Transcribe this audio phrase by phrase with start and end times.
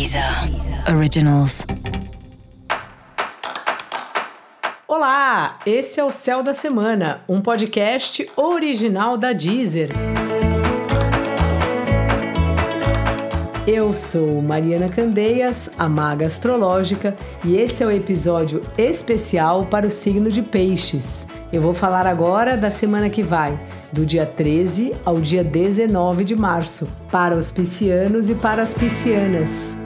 [0.00, 0.24] Deezer
[0.96, 1.66] Originals.
[4.88, 9.90] Olá, esse é o Céu da Semana, um podcast original da Deezer.
[13.66, 17.14] Eu sou Mariana Candeias, a maga astrológica,
[17.44, 21.28] e esse é o episódio especial para o signo de Peixes.
[21.52, 23.56] Eu vou falar agora da semana que vai,
[23.92, 29.76] do dia 13 ao dia 19 de março, para os piscianos e para as piscianas.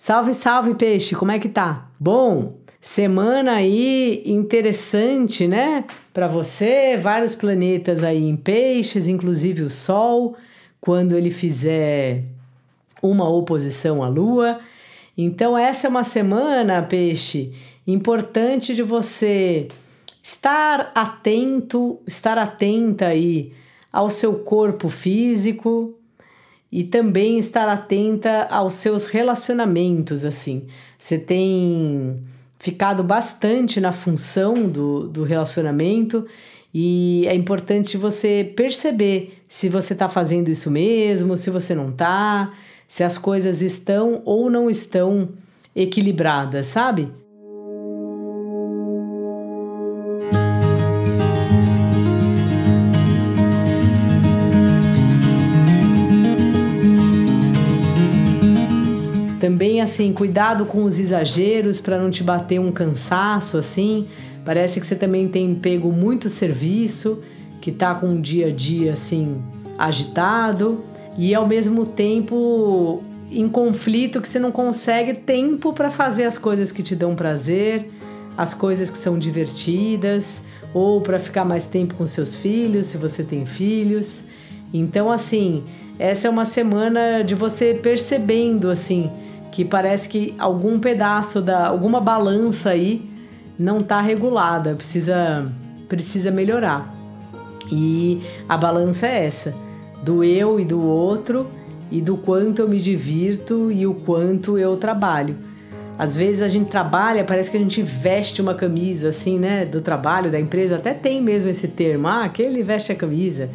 [0.00, 1.90] Salve, salve, peixe, como é que tá?
[1.98, 5.84] Bom, semana aí interessante, né?
[6.14, 10.36] Para você, vários planetas aí em peixes, inclusive o Sol,
[10.80, 12.22] quando ele fizer
[13.02, 14.60] uma oposição à Lua.
[15.16, 17.52] Então, essa é uma semana, peixe,
[17.84, 19.66] importante de você
[20.22, 23.52] estar atento, estar atenta aí
[23.92, 25.97] ao seu corpo físico
[26.70, 30.66] e também estar atenta aos seus relacionamentos, assim.
[30.98, 32.20] Você tem
[32.58, 36.26] ficado bastante na função do, do relacionamento
[36.74, 42.52] e é importante você perceber se você está fazendo isso mesmo, se você não está,
[42.86, 45.30] se as coisas estão ou não estão
[45.74, 47.08] equilibradas, sabe?
[59.80, 64.06] Assim, cuidado com os exageros para não te bater um cansaço assim.
[64.44, 67.22] Parece que você também tem pego muito serviço,
[67.60, 69.42] que tá com um dia a dia assim
[69.78, 70.80] agitado
[71.16, 76.72] e ao mesmo tempo em conflito que você não consegue tempo para fazer as coisas
[76.72, 77.90] que te dão prazer,
[78.36, 83.22] as coisas que são divertidas, ou para ficar mais tempo com seus filhos, se você
[83.22, 84.24] tem filhos.
[84.72, 85.62] Então assim,
[85.98, 89.10] essa é uma semana de você percebendo assim
[89.50, 93.08] que parece que algum pedaço da alguma balança aí
[93.58, 95.50] não está regulada, precisa
[95.88, 96.94] precisa melhorar.
[97.70, 99.54] E a balança é essa,
[100.02, 101.46] do eu e do outro
[101.90, 105.36] e do quanto eu me divirto e o quanto eu trabalho.
[105.98, 109.80] Às vezes a gente trabalha, parece que a gente veste uma camisa assim, né, do
[109.80, 113.50] trabalho da empresa, até tem mesmo esse termo, ah, aquele veste a camisa.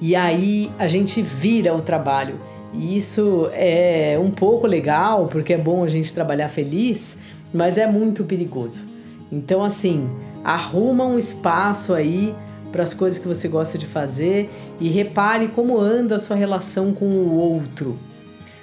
[0.00, 2.34] E aí a gente vira o trabalho.
[2.72, 7.18] E isso é um pouco legal, porque é bom a gente trabalhar feliz,
[7.52, 8.82] mas é muito perigoso.
[9.30, 10.08] Então, assim,
[10.44, 12.34] arruma um espaço aí
[12.70, 14.48] para as coisas que você gosta de fazer
[14.80, 17.96] e repare como anda a sua relação com o outro.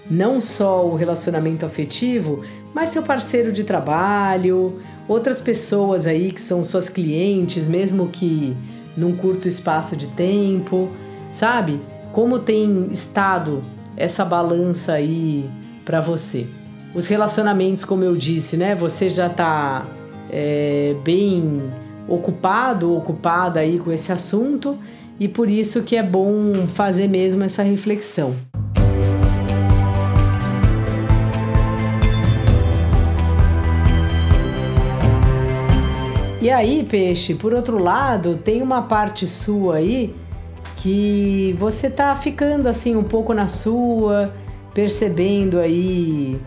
[0.10, 2.42] Não só o relacionamento afetivo,
[2.74, 8.56] mas seu parceiro de trabalho, outras pessoas aí que são suas clientes, mesmo que
[8.96, 10.90] num curto espaço de tempo,
[11.30, 11.82] sabe?
[12.14, 13.62] Como tem estado
[13.98, 15.50] essa balança aí
[15.84, 16.46] para você.
[16.94, 18.76] Os relacionamentos, como eu disse, né?
[18.76, 19.86] Você já está
[20.30, 21.64] é, bem
[22.08, 24.78] ocupado, ocupada aí com esse assunto
[25.20, 28.36] e por isso que é bom fazer mesmo essa reflexão.
[36.40, 40.16] E aí, peixe, por outro lado, tem uma parte sua aí
[40.88, 44.34] que você tá ficando assim um pouco na sua,
[44.74, 46.40] percebendo aí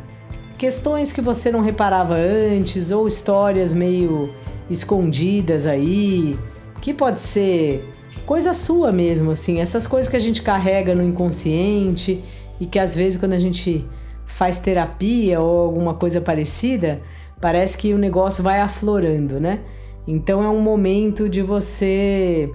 [0.57, 4.31] questões que você não reparava antes ou histórias meio
[4.71, 6.39] escondidas aí,
[6.81, 7.87] que pode ser
[8.25, 12.25] coisa sua mesmo, assim, essas coisas que a gente carrega no inconsciente
[12.59, 13.87] e que às vezes quando a gente
[14.25, 17.03] faz terapia ou alguma coisa parecida,
[17.43, 19.61] parece que o negócio vai aflorando, né?
[20.09, 22.51] Então é um momento de você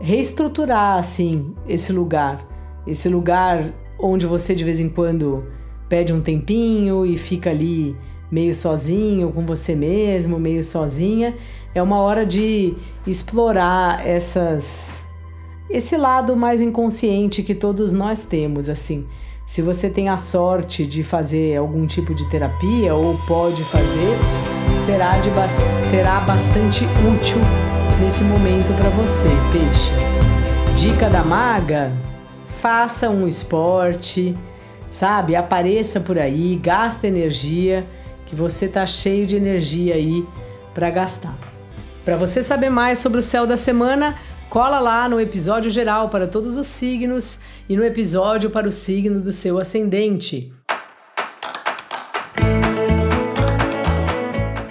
[0.00, 2.46] reestruturar assim esse lugar,
[2.86, 5.44] esse lugar onde você de vez em quando
[5.88, 7.96] pede um tempinho e fica ali
[8.30, 11.34] meio sozinho com você mesmo, meio sozinha,
[11.74, 12.74] é uma hora de
[13.06, 15.06] explorar essas
[15.70, 19.06] esse lado mais inconsciente que todos nós temos, assim.
[19.44, 24.16] Se você tem a sorte de fazer algum tipo de terapia ou pode fazer,
[24.78, 25.30] será, de,
[25.90, 27.38] será bastante útil
[28.00, 29.92] nesse momento para você, peixe.
[30.76, 31.92] Dica da maga:
[32.60, 34.34] faça um esporte,
[34.90, 35.34] sabe?
[35.34, 37.86] Apareça por aí, gasta energia,
[38.26, 40.24] que você tá cheio de energia aí
[40.72, 41.36] para gastar.
[42.04, 44.16] Para você saber mais sobre o céu da semana,
[44.48, 49.20] cola lá no episódio geral para todos os signos e no episódio para o signo
[49.20, 50.52] do seu ascendente.